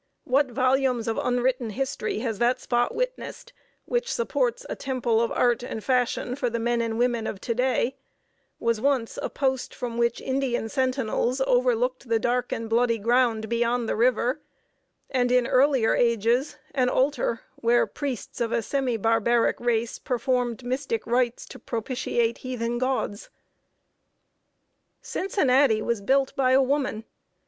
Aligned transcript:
What 0.23 0.47
volumes 0.49 1.07
of 1.07 1.19
unwritten 1.21 1.69
history 1.69 2.17
has 2.25 2.39
that 2.39 2.59
spot 2.59 2.95
witnessed, 2.95 3.53
which 3.85 4.11
supports 4.11 4.65
a 4.67 4.75
temple 4.75 5.21
of 5.21 5.31
art 5.31 5.61
and 5.61 5.83
fashion 5.83 6.35
for 6.35 6.49
the 6.49 6.57
men 6.57 6.81
and 6.81 6.97
women 6.97 7.27
of 7.27 7.39
to 7.41 7.53
day, 7.53 7.95
was 8.59 8.81
once 8.81 9.19
a 9.21 9.29
post 9.29 9.75
from 9.75 9.99
which 9.99 10.19
Indian 10.19 10.69
sentinels 10.69 11.39
overlooked 11.41 12.09
the 12.09 12.17
"dark 12.17 12.51
and 12.51 12.67
bloody 12.67 12.97
ground" 12.97 13.47
beyond 13.47 13.87
the 13.87 13.95
river, 13.95 14.41
and, 15.11 15.31
in 15.31 15.45
earlier 15.45 15.93
ages, 15.95 16.57
an 16.73 16.89
altar 16.89 17.41
where 17.57 17.85
priests 17.85 18.41
of 18.41 18.51
a 18.51 18.63
semi 18.63 18.97
barbaric 18.97 19.59
race 19.59 19.99
performed 19.99 20.63
mystic 20.63 21.05
rites 21.05 21.45
to 21.45 21.59
propitiate 21.59 22.39
heathen 22.39 22.79
gods! 22.79 23.29
[Sidenote: 25.03 25.27
A 25.29 25.35
CITY 25.35 25.35
FOUNDED 25.35 25.35
BY 25.35 25.35
A 25.35 25.35
WOMAN.] 25.35 25.35
Cincinnati 25.35 25.81
was 25.83 26.01
built 26.01 26.35
by 26.35 26.51
a 26.53 26.59
woman. 26.59 27.05